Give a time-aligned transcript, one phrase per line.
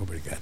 [0.00, 0.40] Obrigado.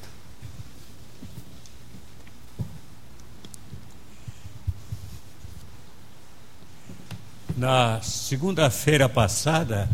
[7.56, 9.90] Na segunda-feira passada,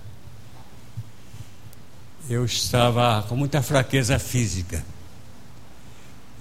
[2.29, 4.85] eu estava com muita fraqueza física.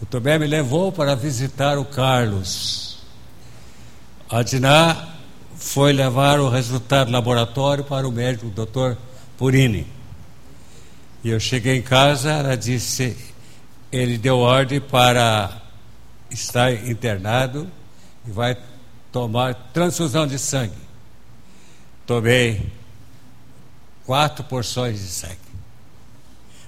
[0.01, 2.97] O Tomé me levou para visitar o Carlos.
[4.29, 5.13] A Diná
[5.55, 8.97] foi levar o resultado do laboratório para o médico, o doutor
[9.37, 10.02] Purini.
[11.23, 13.15] E eu cheguei em casa, ela disse,
[13.91, 15.61] ele deu ordem para
[16.29, 17.69] estar internado
[18.27, 18.57] e vai
[19.11, 20.73] tomar transfusão de sangue.
[22.05, 22.69] Tomei
[24.05, 25.37] quatro porções de sangue.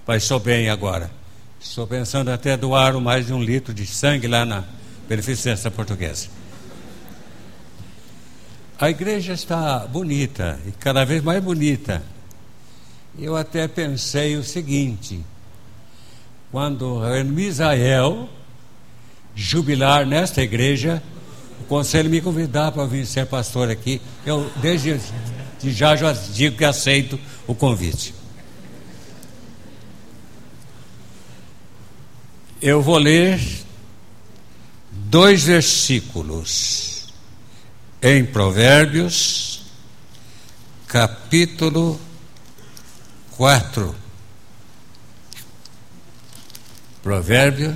[0.07, 1.11] Mas estou bem agora.
[1.59, 4.63] Estou pensando até doar mais de um litro de sangue lá na
[5.09, 6.29] Beneficência Portuguesa.
[8.79, 12.03] A igreja está bonita e cada vez mais bonita.
[13.17, 15.21] Eu até pensei o seguinte:
[16.51, 18.29] quando Misael
[19.33, 21.01] jubilar nesta igreja,
[21.61, 24.99] o conselho me convidar para vir ser pastor aqui, eu desde
[25.61, 28.13] de já já digo que aceito o convite.
[32.61, 33.39] Eu vou ler
[34.91, 37.13] dois versículos
[38.01, 39.61] em Provérbios,
[40.87, 41.99] capítulo
[43.37, 43.93] 4.
[47.03, 47.75] Provérbio,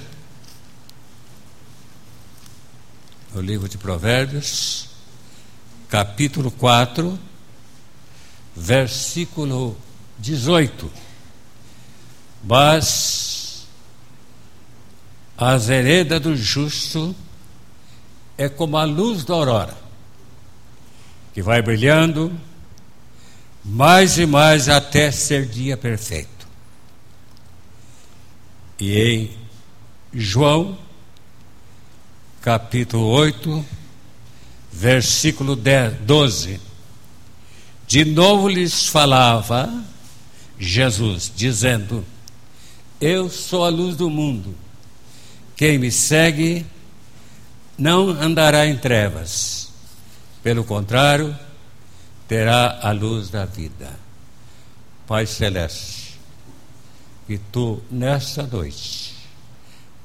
[3.35, 4.89] o livro de Provérbios,
[5.89, 7.19] capítulo 4,
[8.55, 9.77] versículo
[10.17, 10.89] 18.
[12.43, 13.67] Mas
[15.37, 17.13] as veredas do justo
[18.37, 19.77] é como a luz da aurora,
[21.33, 22.31] que vai brilhando
[23.63, 26.47] mais e mais até ser dia perfeito.
[28.79, 29.31] E em
[30.13, 30.77] João,
[32.41, 33.65] capítulo 8,
[34.71, 36.59] versículo 10, 12,
[37.85, 39.69] de novo lhes falava
[40.59, 42.05] Jesus, dizendo:
[42.99, 44.55] Eu sou a luz do mundo.
[45.55, 46.65] Quem me segue
[47.77, 49.71] não andará em trevas.
[50.43, 51.35] Pelo contrário,
[52.29, 53.89] terá a luz da vida.
[55.07, 56.19] Pai Celeste,
[57.25, 59.15] que tu, nesta noite,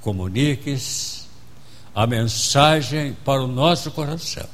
[0.00, 1.28] comuniques
[1.94, 4.48] a mensagem para o nosso coração.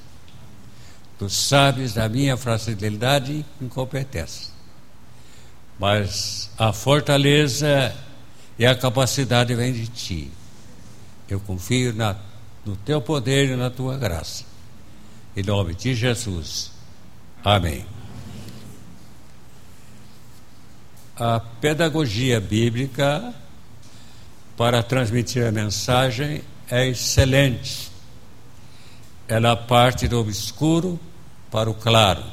[1.17, 4.53] Tu sabes da minha fragilidade e incompetência,
[5.79, 7.95] mas a fortaleza
[8.59, 10.33] e a capacidade vem de ti.
[11.29, 12.17] Eu confio na,
[12.67, 14.45] no teu poder e na tua graça.
[15.37, 16.80] Em nome de Jesus.
[17.45, 17.87] Amém.
[21.17, 23.35] A pedagogia bíblica
[24.57, 27.91] para transmitir a mensagem é excelente.
[29.29, 30.99] Ela parte do obscuro
[31.51, 32.25] para o claro,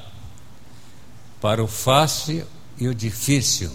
[1.39, 2.45] para o fácil
[2.77, 3.71] e o difícil,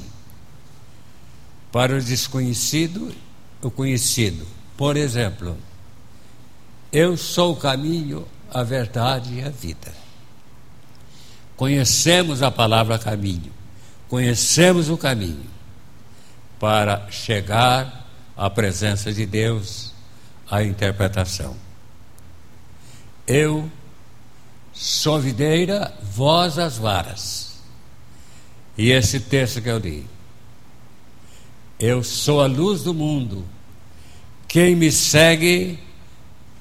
[1.71, 3.15] para o desconhecido
[3.63, 4.47] o conhecido.
[4.77, 5.57] Por exemplo,
[6.93, 10.02] eu sou o caminho, a verdade e a vida.
[11.57, 13.53] Conhecemos a palavra caminho,
[14.09, 15.51] conhecemos o caminho
[16.59, 19.93] para chegar à presença de Deus,
[20.51, 21.57] à interpretação.
[23.27, 23.71] Eu
[24.73, 27.53] sou videira, vós as varas.
[28.77, 30.07] E esse texto que eu li.
[31.79, 33.45] Eu sou a luz do mundo.
[34.49, 35.79] Quem me segue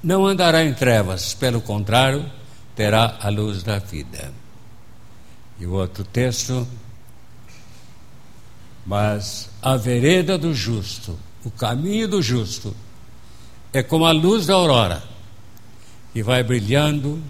[0.03, 2.25] não andará em trevas, pelo contrário,
[2.75, 4.33] terá a luz da vida.
[5.61, 6.67] E o outro texto,
[8.83, 12.75] mas a vereda do justo, o caminho do justo,
[13.71, 15.03] é como a luz da aurora,
[16.11, 17.21] que vai brilhando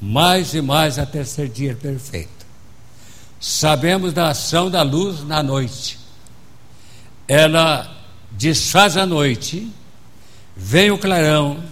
[0.00, 2.46] mais e mais até ser dia perfeito.
[3.38, 5.98] Sabemos da ação da luz na noite.
[7.28, 9.70] Ela desfaz a noite,
[10.56, 11.62] vem o clarão,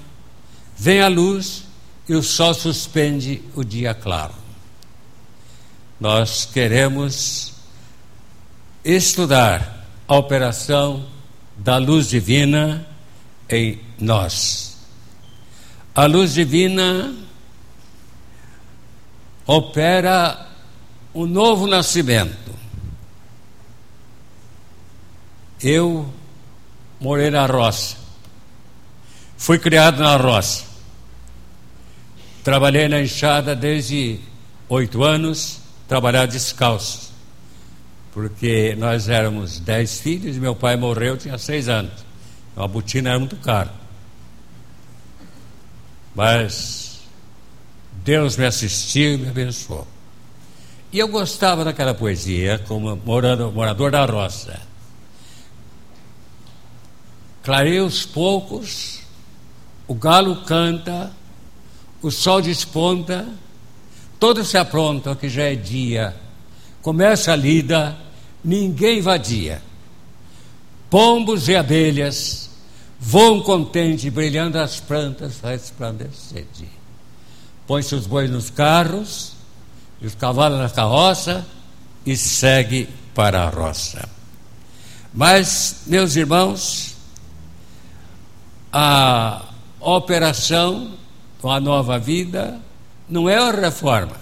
[0.77, 1.65] vem a luz
[2.07, 4.40] e o sol suspende o dia claro
[6.01, 7.53] nós queremos
[8.83, 11.07] estudar a operação
[11.59, 12.87] da luz divina
[13.51, 14.79] em nós.
[15.95, 17.15] A luz divina
[19.47, 20.49] opera
[21.15, 22.51] um novo nascimento.
[25.63, 26.11] Eu
[26.99, 27.99] morei na roça,
[29.37, 30.65] fui criado na roça,
[32.43, 34.19] trabalhei na enxada desde
[34.71, 35.60] oito anos
[35.91, 37.11] trabalhar descalço.
[38.13, 41.93] porque nós éramos dez filhos e meu pai morreu, tinha seis anos.
[42.53, 43.73] Então a botina era muito cara.
[46.15, 47.01] Mas
[48.05, 49.87] Deus me assistiu e me abençoou.
[50.93, 54.61] E eu gostava daquela poesia como morando, morador da roça.
[57.43, 59.01] Clareia os poucos,
[59.89, 61.13] o galo canta,
[62.03, 63.29] o sol desponta,
[64.21, 66.15] todos se aprontam que já é dia.
[66.83, 67.97] Começa a lida,
[68.45, 69.63] ninguém vadia.
[70.89, 72.51] Pombos e abelhas
[72.99, 76.69] voam contente, brilhando as plantas resplandecente.
[77.67, 79.33] Põe-se os bois nos carros,
[80.01, 81.47] e os cavalos na carroça
[82.05, 84.09] e segue para a roça.
[85.13, 86.97] Mas, meus irmãos,
[88.73, 89.45] a
[89.81, 90.95] operação
[91.41, 92.61] com a nova vida
[93.11, 94.17] não é uma reforma.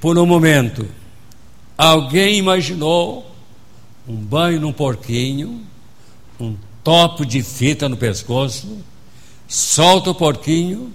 [0.00, 0.88] Por um momento,
[1.76, 3.30] alguém imaginou
[4.08, 5.64] um banho num porquinho,
[6.40, 8.78] um topo de fita no pescoço,
[9.46, 10.92] solta o porquinho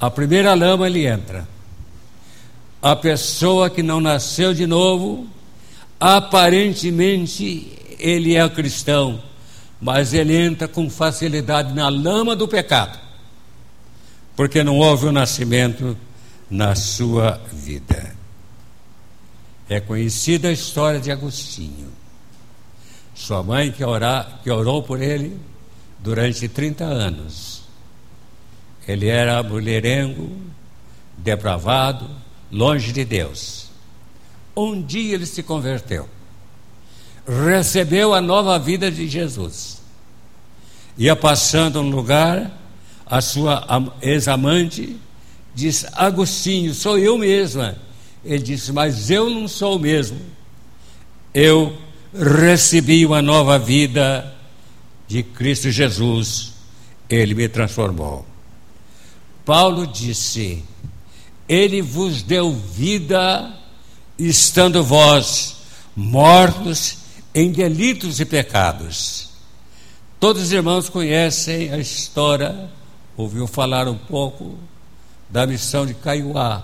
[0.00, 1.48] a primeira lama ele entra.
[2.82, 5.26] A pessoa que não nasceu de novo,
[5.98, 9.22] aparentemente ele é cristão,
[9.80, 12.98] mas ele entra com facilidade na lama do pecado,
[14.36, 15.96] porque não houve o um nascimento
[16.48, 18.14] na sua vida.
[19.68, 21.90] É conhecida a história de Agostinho.
[23.14, 25.40] Sua mãe que, orar, que orou por ele
[25.98, 27.66] durante 30 anos
[28.86, 30.30] ele era mulherengo,
[31.18, 32.08] depravado,
[32.52, 33.66] longe de Deus.
[34.56, 36.08] Um dia ele se converteu,
[37.26, 39.82] recebeu a nova vida de Jesus.
[40.96, 42.50] Ia passando um lugar,
[43.06, 43.64] a sua
[44.02, 44.96] ex-amante
[45.54, 47.76] disse: Agostinho, sou eu mesma.
[48.24, 50.20] Ele disse: Mas eu não sou o mesmo.
[51.32, 51.76] Eu
[52.12, 54.34] recebi uma nova vida
[55.06, 56.54] de Cristo Jesus.
[57.08, 58.26] Ele me transformou.
[59.44, 60.64] Paulo disse:
[61.48, 63.54] Ele vos deu vida,
[64.18, 65.56] estando vós
[65.94, 66.98] mortos
[67.34, 69.30] em delitos e pecados.
[70.18, 72.70] Todos os irmãos conhecem a história,
[73.16, 74.58] ouviu falar um pouco
[75.28, 76.62] da missão de Caiuá.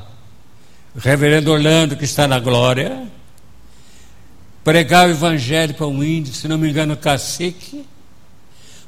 [0.94, 3.06] Reverendo Orlando, que está na glória,
[4.62, 7.86] pregar o evangelho para um índio, se não me engano, cacique,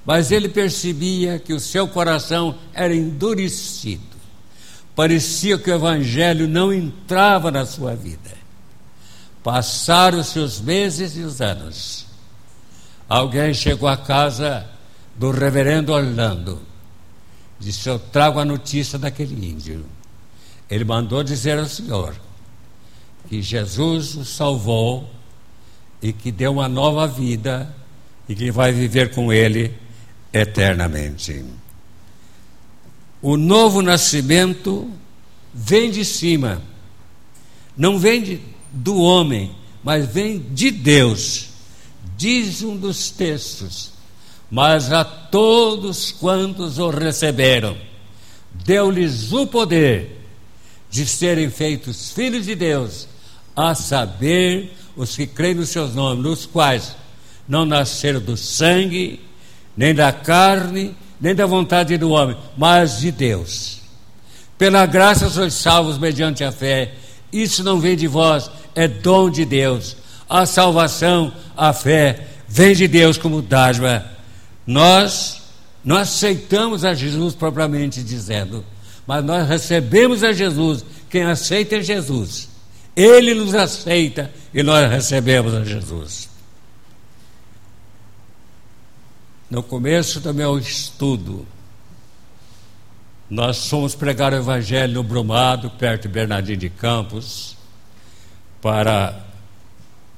[0.04, 4.02] mas ele percebia que o seu coração era endurecido.
[4.94, 8.44] Parecia que o evangelho não entrava na sua vida.
[9.42, 12.06] Passaram-se os meses e os anos.
[13.08, 14.66] Alguém chegou à casa
[15.16, 16.73] do reverendo Orlando.
[17.58, 19.84] Disse: Eu trago a notícia daquele índio.
[20.70, 22.14] Ele mandou dizer ao Senhor
[23.28, 25.08] que Jesus o salvou
[26.02, 27.74] e que deu uma nova vida
[28.28, 29.74] e que vai viver com ele
[30.32, 31.44] eternamente.
[33.22, 34.90] O novo nascimento
[35.52, 36.60] vem de cima,
[37.74, 38.40] não vem de,
[38.70, 41.50] do homem, mas vem de Deus,
[42.16, 43.93] diz um dos textos.
[44.50, 47.76] Mas a todos quantos o receberam,
[48.52, 50.20] deu-lhes o poder
[50.90, 53.08] de serem feitos filhos de Deus,
[53.56, 56.94] a saber, os que creem nos seus nomes, os quais
[57.48, 59.20] não nasceram do sangue,
[59.76, 63.80] nem da carne, nem da vontade do homem, mas de Deus.
[64.56, 66.92] Pela graça sois salvos mediante a fé.
[67.32, 69.96] Isso não vem de vós, é dom de Deus.
[70.28, 74.13] A salvação, a fé, vem de Deus como dádiva.
[74.66, 75.42] Nós
[75.84, 78.64] não aceitamos a Jesus propriamente dizendo,
[79.06, 80.84] mas nós recebemos a Jesus.
[81.10, 82.48] Quem aceita é Jesus.
[82.96, 86.28] Ele nos aceita e nós recebemos a Jesus.
[89.50, 91.46] No começo do meu estudo,
[93.28, 97.56] nós fomos pregar o Evangelho no Brumado, perto de Bernardino de Campos,
[98.62, 99.20] para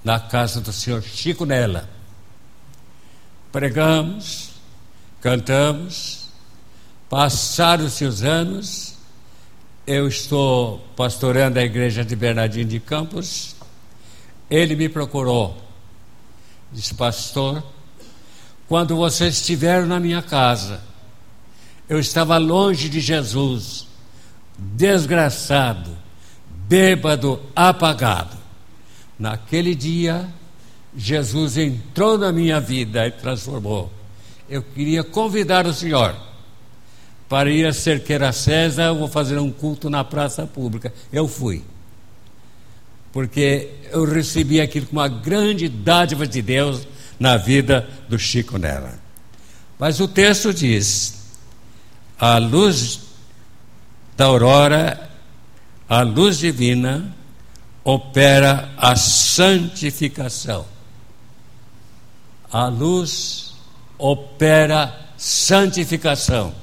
[0.04, 1.95] na casa do senhor Chico Nela.
[3.56, 4.50] Pregamos,
[5.18, 6.28] cantamos,
[7.08, 8.96] passaram-se os anos,
[9.86, 13.56] eu estou pastoreando a igreja de Bernardino de Campos,
[14.50, 15.56] ele me procurou,
[16.70, 17.64] disse, pastor,
[18.68, 20.82] quando vocês estiveram na minha casa,
[21.88, 23.86] eu estava longe de Jesus,
[24.58, 25.96] desgraçado,
[26.68, 28.36] bêbado, apagado.
[29.18, 30.28] Naquele dia,
[30.96, 33.92] Jesus entrou na minha vida e transformou.
[34.48, 36.16] Eu queria convidar o Senhor
[37.28, 40.92] para ir a Cerqueira César, eu vou fazer um culto na praça pública.
[41.12, 41.62] Eu fui.
[43.12, 46.86] porque eu recebi aquilo como uma grande dádiva de Deus
[47.18, 48.92] na vida do Chico Nela.
[49.78, 51.24] Mas o texto diz:
[52.18, 53.00] a luz
[54.16, 55.10] da aurora,
[55.88, 57.14] a luz divina,
[57.82, 60.75] opera a santificação.
[62.52, 63.54] A luz
[63.98, 66.54] opera santificação.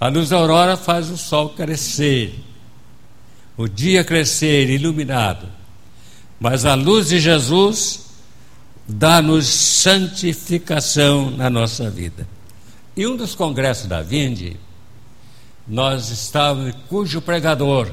[0.00, 2.38] A luz da aurora faz o sol crescer,
[3.56, 5.46] o dia crescer iluminado.
[6.38, 8.06] Mas a luz de Jesus
[8.86, 12.26] dá-nos santificação na nossa vida.
[12.96, 14.56] E um dos congressos da Vinde,
[15.66, 17.90] nós estávamos, cujo pregador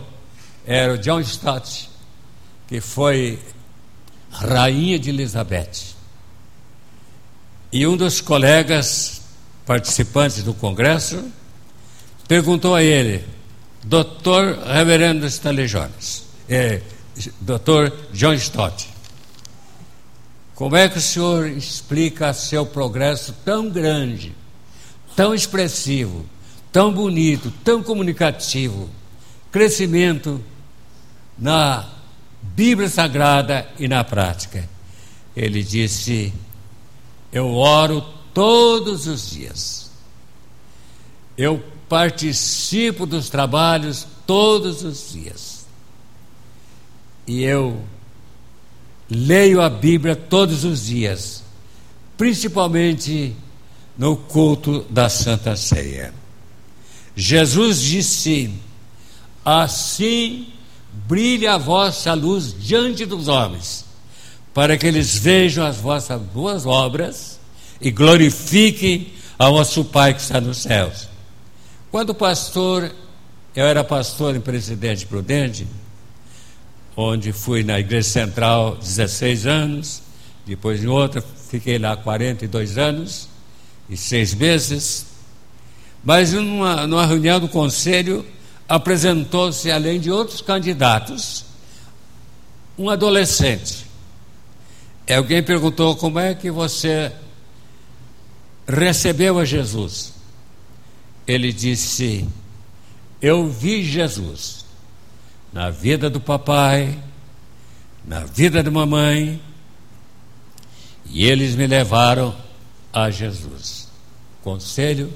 [0.66, 1.90] era o John Stott,
[2.68, 3.40] que foi
[4.30, 6.01] rainha de Elizabeth.
[7.72, 9.22] E um dos colegas
[9.66, 11.24] participantes do congresso
[12.28, 13.24] perguntou a ele,
[13.84, 16.82] doutor Reverendo Stanley Jones, é,
[17.40, 18.90] doutor John Stott,
[20.54, 24.36] como é que o senhor explica seu progresso tão grande,
[25.16, 26.26] tão expressivo,
[26.74, 28.90] tão bonito, tão comunicativo,
[29.50, 30.44] crescimento
[31.38, 31.90] na
[32.42, 34.70] Bíblia Sagrada e na prática?
[35.36, 36.34] Ele disse:
[37.32, 39.92] Eu oro todos os dias.
[41.38, 45.66] Eu participo dos trabalhos todos os dias.
[47.28, 47.82] E eu
[49.10, 51.44] leio a Bíblia todos os dias,
[52.18, 53.36] principalmente
[53.98, 56.14] no culto da Santa Ceia.
[57.16, 58.54] Jesus disse:
[59.44, 60.48] Assim
[61.08, 63.86] brilha a vossa luz diante dos homens,
[64.54, 67.40] para que eles vejam as vossas boas obras
[67.80, 71.08] e glorifiquem ao vosso Pai que está nos céus.
[71.90, 72.92] Quando o pastor,
[73.56, 75.68] eu era pastor em Presidente Prudente,
[76.96, 80.02] onde fui na Igreja Central 16 anos,
[80.46, 83.28] depois em outra fiquei lá 42 anos
[83.90, 85.06] e seis meses.
[86.04, 88.26] Mas numa, numa reunião do conselho
[88.68, 91.46] apresentou-se, além de outros candidatos,
[92.78, 93.91] um adolescente.
[95.08, 97.12] E alguém perguntou como é que você
[98.68, 100.22] recebeu a Jesus
[101.28, 102.28] ele disse:
[103.22, 104.66] Eu vi Jesus
[105.52, 106.98] na vida do papai,
[108.06, 109.42] na vida da mamãe,
[111.06, 112.36] e eles me levaram
[112.92, 113.90] a Jesus.
[114.44, 115.14] Conselho,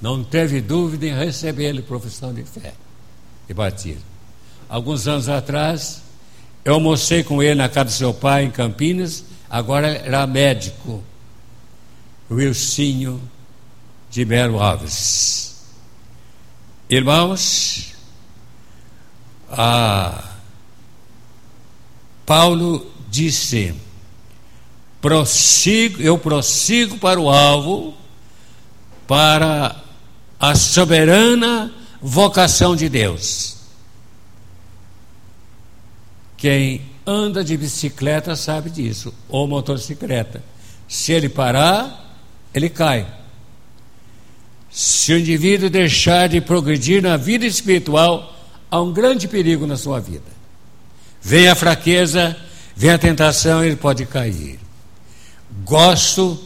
[0.00, 2.74] não teve dúvida em recebê-lo profissão de fé
[3.48, 4.02] e batismo.
[4.68, 6.02] Alguns anos atrás,
[6.66, 11.00] eu almocei com ele na casa do seu pai em Campinas, agora era médico.
[12.28, 13.22] Wilsinho
[14.10, 15.62] de Melo Alves.
[16.90, 17.94] Irmãos,
[22.26, 23.72] Paulo disse:
[25.00, 27.94] prossigo, eu prossigo para o alvo,
[29.06, 29.84] para
[30.40, 33.55] a soberana vocação de Deus.
[36.36, 40.42] Quem anda de bicicleta sabe disso, ou motocicleta.
[40.88, 42.18] Se ele parar,
[42.52, 43.06] ele cai.
[44.70, 48.36] Se o indivíduo deixar de progredir na vida espiritual,
[48.70, 50.36] há um grande perigo na sua vida.
[51.22, 52.36] Vem a fraqueza,
[52.76, 54.58] vem a tentação, ele pode cair.
[55.64, 56.38] Gosto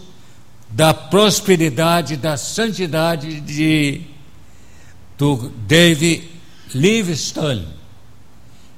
[0.70, 4.02] da prosperidade, da santidade de
[5.18, 6.30] do David
[6.74, 7.79] Livingstone.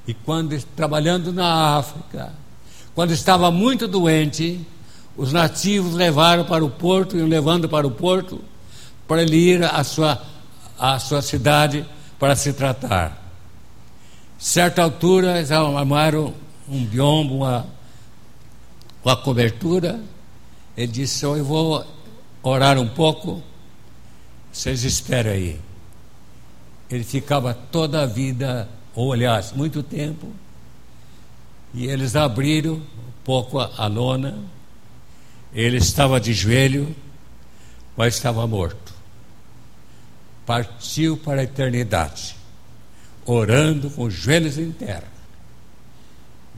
[0.07, 2.33] E quando trabalhando na África,
[2.93, 4.59] quando estava muito doente,
[5.15, 8.41] os nativos levaram para o porto e o levando para o porto
[9.07, 10.21] para ele ir à sua,
[10.77, 11.85] à sua cidade
[12.19, 13.21] para se tratar.
[14.37, 16.33] Certa altura, eles armaram
[16.67, 17.65] um biombo, uma,
[19.03, 19.99] uma cobertura.
[20.75, 21.85] Ele disse: oh, Eu vou
[22.41, 23.41] orar um pouco,
[24.51, 25.61] vocês esperem aí.
[26.89, 30.31] Ele ficava toda a vida, ou aliás, muito tempo,
[31.73, 34.37] e eles abriram um pouco a, lona.
[35.53, 36.95] Ele estava de joelho,
[37.95, 38.93] mas estava morto
[40.45, 42.35] partiu para a eternidade,
[43.25, 45.11] orando com os joelhos em terra.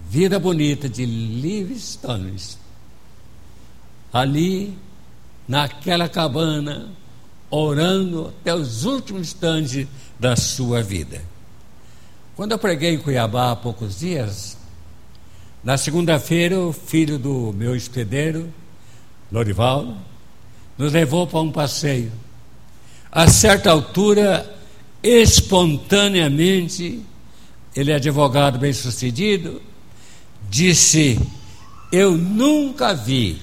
[0.10, 2.36] Vida bonita de Livingstone.
[4.12, 4.78] Ali,
[5.48, 6.90] naquela cabana,
[7.50, 9.88] orando até os últimos instantes
[10.20, 11.22] da sua vida.
[12.36, 14.58] Quando eu preguei em Cuiabá há poucos dias,
[15.64, 18.54] na segunda-feira, o filho do meu hospedeiro,
[19.32, 19.98] Lorival,
[20.78, 22.12] nos levou para um passeio
[23.16, 24.54] a certa altura,
[25.02, 27.02] espontaneamente,
[27.74, 29.62] ele é advogado bem sucedido,
[30.50, 31.18] disse:
[31.94, 33.42] Eu nunca vi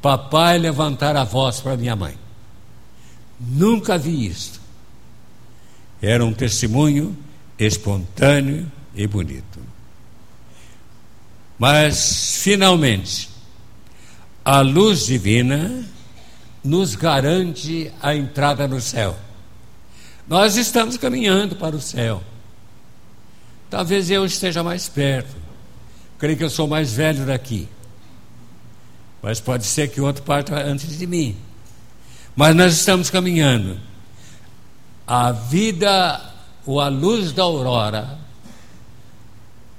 [0.00, 2.14] papai levantar a voz para minha mãe.
[3.40, 4.60] Nunca vi isso.
[6.00, 7.18] Era um testemunho
[7.58, 9.58] espontâneo e bonito.
[11.58, 13.28] Mas, finalmente,
[14.44, 15.84] a luz divina
[16.62, 19.16] nos garante a entrada no céu.
[20.26, 22.22] Nós estamos caminhando para o céu.
[23.70, 25.36] Talvez eu esteja mais perto.
[26.18, 27.68] Creio que eu sou mais velho daqui.
[29.22, 31.36] Mas pode ser que outro parta antes de mim.
[32.36, 33.80] Mas nós estamos caminhando.
[35.06, 36.20] A vida,
[36.68, 38.18] ou a luz da aurora,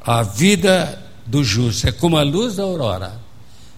[0.02, 3.22] a vida do justo é como a luz da aurora,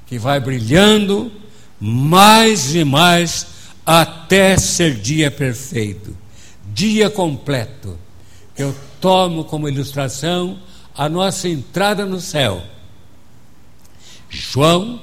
[0.07, 1.29] que vai brilhando
[1.77, 3.47] mais e mais
[3.85, 6.15] até ser dia perfeito,
[6.67, 7.99] dia completo.
[8.57, 10.57] Eu tomo como ilustração
[10.95, 12.63] a nossa entrada no céu.
[14.29, 15.01] João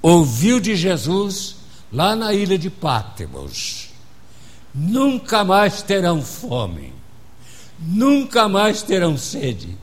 [0.00, 1.56] ouviu de Jesus
[1.92, 3.90] lá na ilha de Pátimos:
[4.74, 7.03] nunca mais terão fome,
[7.78, 9.76] nunca mais terão sede,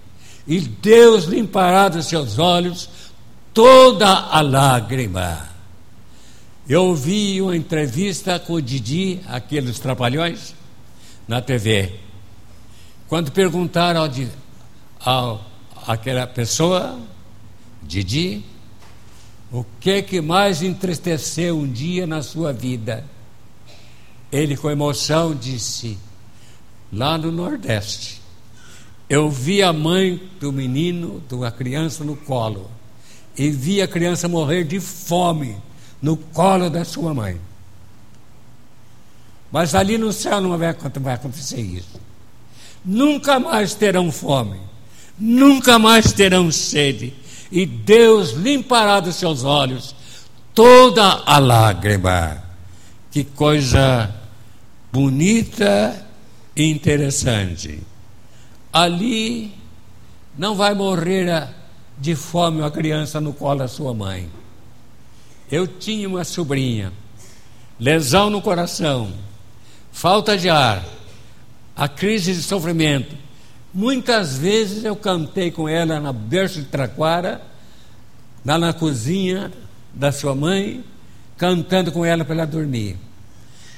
[0.47, 2.89] e Deus limpará dos seus olhos
[3.53, 5.49] toda a lágrima.
[6.67, 10.55] Eu ouvi uma entrevista com o Didi, aqueles trapalhões,
[11.27, 11.93] na TV.
[13.07, 14.09] Quando perguntaram
[15.85, 16.97] àquela pessoa,
[17.83, 18.43] Didi,
[19.51, 23.03] o que que mais entristeceu um dia na sua vida?
[24.31, 25.97] Ele, com emoção, disse:
[26.91, 28.21] Lá no Nordeste,
[29.09, 32.69] eu vi a mãe do menino, de uma criança no colo,
[33.37, 35.55] e vi a criança morrer de fome
[36.01, 37.39] no colo da sua mãe.
[39.51, 41.99] Mas ali no céu não vai acontecer isso.
[42.83, 44.59] Nunca mais terão fome,
[45.17, 47.13] nunca mais terão sede,
[47.51, 49.95] e Deus limpará dos seus olhos
[50.53, 52.43] toda a lágrima.
[53.11, 54.13] Que coisa
[54.91, 56.10] bonita
[56.55, 57.81] interessante.
[58.71, 59.53] Ali
[60.37, 61.49] não vai morrer
[61.97, 64.29] de fome uma criança no colo da sua mãe.
[65.51, 66.93] Eu tinha uma sobrinha,
[67.79, 69.13] lesão no coração,
[69.91, 70.83] falta de ar,
[71.75, 73.15] a crise de sofrimento.
[73.73, 77.41] Muitas vezes eu cantei com ela na berço de Traquara,
[78.45, 79.51] lá na cozinha
[79.93, 80.83] da sua mãe,
[81.37, 82.97] cantando com ela para ela dormir.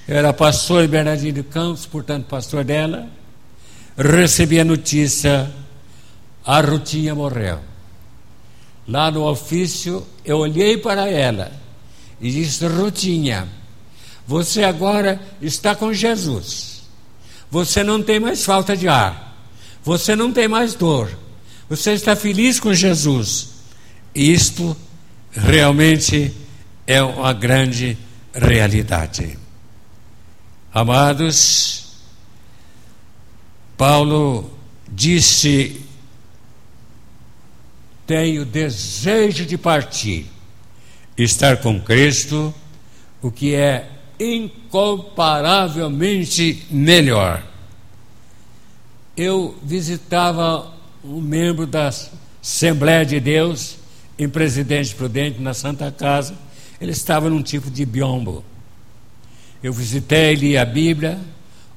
[0.08, 3.08] Eu era pastor Bernardino de Campos, portanto, pastor dela.
[3.98, 5.50] Recebi a notícia:
[6.46, 7.60] a Rutinha morreu.
[8.86, 11.52] Lá no ofício, eu olhei para ela
[12.20, 13.48] e disse: Rutinha,
[14.28, 16.84] você agora está com Jesus.
[17.50, 19.38] Você não tem mais falta de ar.
[19.84, 21.10] Você não tem mais dor.
[21.70, 23.50] Você está feliz com Jesus.
[24.14, 24.76] Isto
[25.32, 26.34] realmente
[26.86, 27.98] é uma grande
[28.34, 29.43] realidade.
[30.74, 31.94] Amados,
[33.78, 34.50] Paulo
[34.88, 35.86] disse:
[38.08, 40.26] Tenho desejo de partir,
[41.16, 42.52] estar com Cristo,
[43.22, 43.88] o que é
[44.20, 47.46] incomparavelmente melhor.
[49.16, 51.92] Eu visitava um membro da
[52.42, 53.76] Assembleia de Deus
[54.18, 56.36] em Presidente Prudente, na Santa Casa.
[56.82, 58.44] Ele estava num tipo de biombo.
[59.64, 61.18] Eu visitei, li a Bíblia,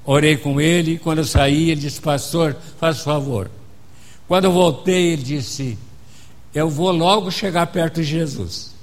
[0.04, 0.94] orei com ele.
[0.94, 3.50] E quando eu saí, ele disse: Pastor, faz favor.
[4.26, 5.78] Quando eu voltei, ele disse:
[6.52, 8.74] Eu vou logo chegar perto de Jesus.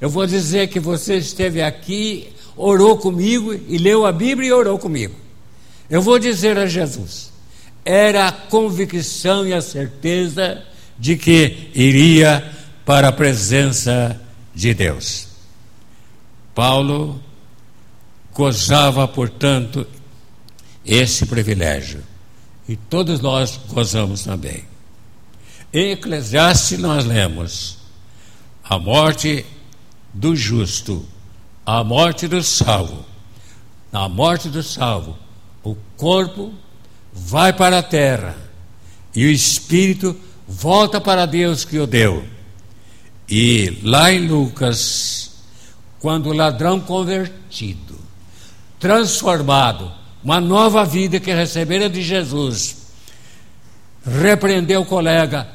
[0.00, 4.78] Eu vou dizer que você esteve aqui orou comigo e leu a Bíblia e orou
[4.78, 5.14] comigo.
[5.88, 7.32] Eu vou dizer a Jesus:
[7.84, 10.62] era a convicção e a certeza
[10.98, 12.44] de que iria
[12.84, 14.20] para a presença
[14.54, 15.28] de Deus.
[16.54, 17.20] Paulo
[18.34, 19.86] gozava, portanto,
[20.84, 22.02] esse privilégio.
[22.68, 24.64] E todos nós gozamos também.
[25.72, 27.78] Em Eclesiastes nós lemos:
[28.64, 29.44] a morte
[30.12, 31.06] do justo
[31.64, 33.04] a morte do salvo.
[33.92, 35.16] Na morte do salvo,
[35.62, 36.52] o corpo
[37.12, 38.36] vai para a terra
[39.14, 40.16] e o espírito
[40.48, 42.24] volta para Deus que o deu.
[43.28, 45.42] E lá em Lucas,
[46.00, 47.89] quando o ladrão convertido,
[48.80, 49.92] transformado,
[50.24, 52.76] uma nova vida que recebera de Jesus,
[54.04, 55.46] repreendeu o colega: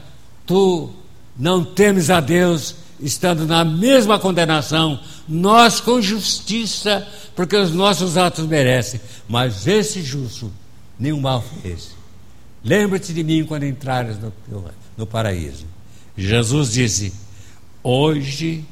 [0.46, 0.90] Tu
[1.36, 8.46] não temes a Deus estando na mesma condenação, nós com justiça, porque os nossos atos
[8.46, 10.52] merecem, mas esse justo
[10.98, 11.96] nenhum mal fez.
[12.64, 14.34] Lembra-te de mim quando entrares no,
[14.96, 15.66] no paraíso.
[16.16, 17.14] Jesus disse:
[17.84, 18.64] Hoje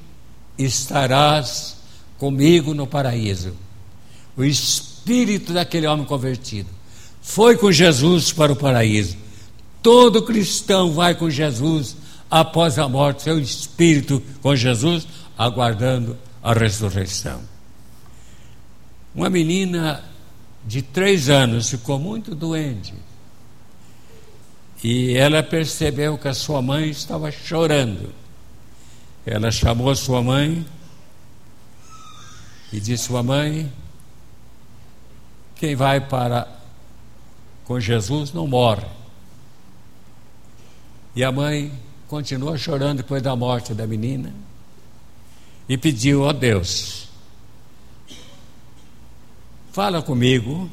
[0.58, 1.78] estarás
[2.18, 3.54] comigo no paraíso.
[4.36, 6.70] O espírito daquele homem convertido
[7.22, 9.18] foi com Jesus para o paraíso.
[9.82, 11.96] Todo cristão vai com Jesus
[12.30, 17.42] após a morte, seu espírito com Jesus, aguardando a ressurreição.
[19.14, 20.04] Uma menina
[20.66, 22.94] de três anos ficou muito doente
[24.84, 28.14] e ela percebeu que a sua mãe estava chorando.
[29.26, 30.66] Ela chamou a sua mãe
[32.72, 33.72] e disse: Sua mãe,
[35.64, 36.46] quem vai para
[37.64, 38.86] com Jesus não morre.
[41.16, 41.72] E a mãe
[42.10, 44.34] continuou chorando depois da morte da menina
[45.70, 47.08] e pediu a Deus:
[49.72, 50.70] Fala comigo,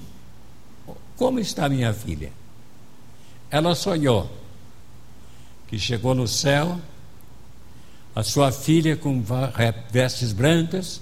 [1.17, 2.33] como está minha filha?
[3.49, 4.29] Ela sonhou
[5.69, 6.81] que chegou no céu,
[8.13, 9.23] a sua filha com
[9.93, 11.01] vestes brancas,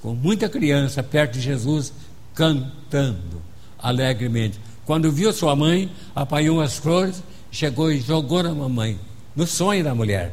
[0.00, 1.92] com muita criança perto de Jesus,
[2.36, 3.42] cantando
[3.78, 4.60] alegremente.
[4.84, 7.20] Quando viu sua mãe, apanhou as flores,
[7.50, 9.00] chegou e jogou na mamãe,
[9.34, 10.32] no sonho da mulher.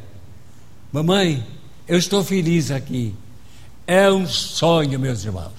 [0.91, 1.43] Mamãe,
[1.87, 3.15] eu estou feliz aqui.
[3.87, 5.51] É um sonho, meus irmãos,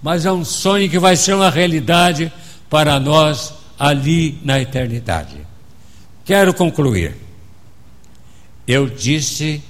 [0.00, 2.32] mas é um sonho que vai ser uma realidade
[2.68, 5.36] para nós ali na eternidade.
[6.24, 7.16] Quero concluir.
[8.66, 9.62] Eu disse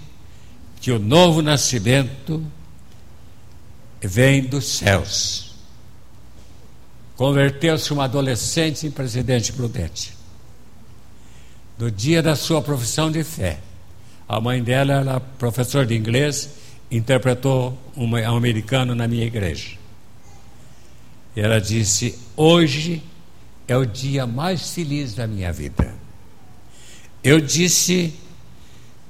[0.80, 2.44] que o novo nascimento
[4.02, 5.49] vem dos céus.
[7.20, 10.14] Converteu-se uma adolescente em presidente prudente.
[11.76, 13.58] No dia da sua profissão de fé,
[14.26, 16.48] a mãe dela era professora de inglês,
[16.90, 19.76] interpretou um americano na minha igreja.
[21.36, 23.02] E ela disse: Hoje
[23.68, 25.94] é o dia mais feliz da minha vida.
[27.22, 28.14] Eu disse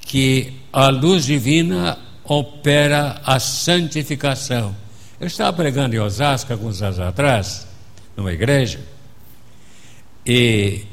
[0.01, 4.75] que a luz divina opera a santificação.
[5.20, 7.69] Eu estava pregando em Osasco alguns anos atrás,
[8.20, 8.78] numa igreja,
[10.26, 10.85] e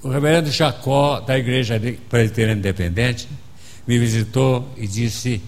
[0.00, 3.28] o reverendo Jacó, da Igreja Presbiteriana Independente,
[3.86, 5.42] me visitou e disse: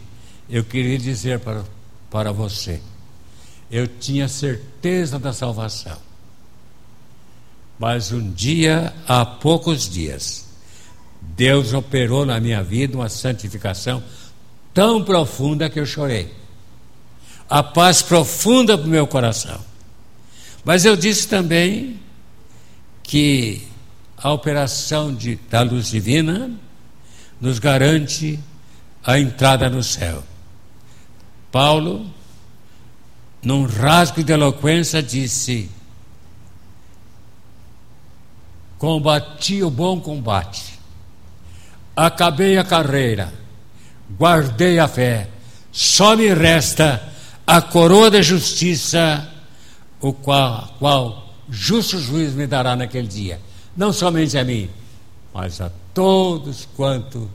[0.50, 1.64] Eu queria dizer para,
[2.10, 2.80] para você,
[3.70, 5.96] eu tinha certeza da salvação.
[7.78, 10.46] Mas um dia, há poucos dias,
[11.20, 14.02] Deus operou na minha vida uma santificação
[14.74, 16.34] tão profunda que eu chorei.
[17.48, 19.75] A paz profunda para o meu coração.
[20.66, 22.00] Mas eu disse também
[23.04, 23.68] que
[24.16, 26.50] a operação de, da luz divina
[27.40, 28.40] nos garante
[29.04, 30.24] a entrada no céu.
[31.52, 32.12] Paulo,
[33.40, 35.70] num rasgo de eloquência, disse:
[38.76, 40.80] Combati o bom combate,
[41.94, 43.32] acabei a carreira,
[44.18, 45.28] guardei a fé,
[45.70, 47.08] só me resta
[47.46, 49.35] a coroa da justiça,
[50.00, 53.40] o qual, qual justo juiz me dará naquele dia,
[53.76, 54.70] não somente a mim,
[55.32, 57.30] mas a todos quanto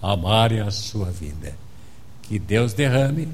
[0.00, 1.56] amarem a sua vida.
[2.22, 3.28] Que Deus derrame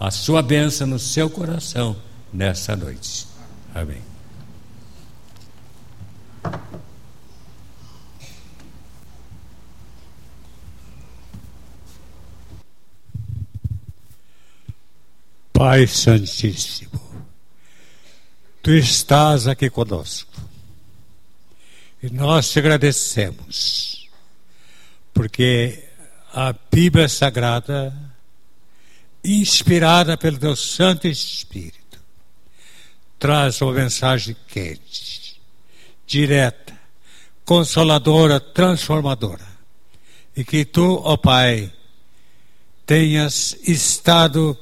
[0.00, 1.96] a sua bênção no seu coração
[2.32, 3.26] nessa noite.
[3.74, 4.02] Amém.
[15.52, 16.91] Pai Santíssimo,
[18.62, 20.30] Tu estás aqui conosco
[22.00, 24.08] e nós te agradecemos,
[25.12, 25.82] porque
[26.32, 27.92] a Bíblia Sagrada,
[29.24, 31.98] inspirada pelo Teu Santo Espírito,
[33.18, 35.40] traz uma mensagem quente,
[36.06, 36.78] direta,
[37.44, 39.46] consoladora, transformadora.
[40.36, 41.72] E que tu, ó Pai,
[42.86, 44.56] tenhas estado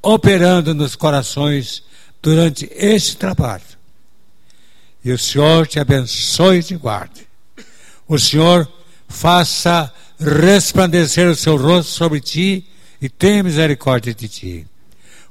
[0.00, 1.82] operando nos corações
[2.24, 3.62] durante esse trabalho.
[5.04, 7.28] E o Senhor te abençoe e te guarde.
[8.08, 8.66] O Senhor
[9.06, 12.64] faça resplandecer o seu rosto sobre ti
[13.00, 14.66] e tenha misericórdia de ti.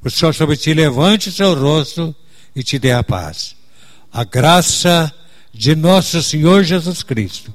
[0.04, 2.16] O Senhor sobre ti levante o seu rosto
[2.56, 3.56] e te dê a paz.
[4.12, 5.12] A graça
[5.52, 7.52] de nosso Senhor Jesus Cristo,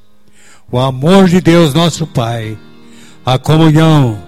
[0.68, 2.58] o amor de Deus nosso Pai,
[3.24, 4.20] a comunhão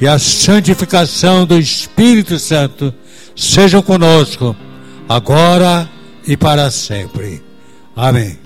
[0.00, 2.92] e a santificação do Espírito Santo
[3.40, 4.54] sejam conosco,
[5.08, 5.88] agora
[6.26, 7.42] e para sempre.
[7.96, 8.38] Amém.